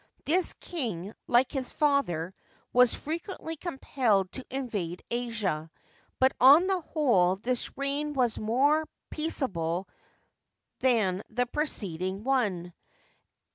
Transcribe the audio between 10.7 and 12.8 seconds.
than the preceding one.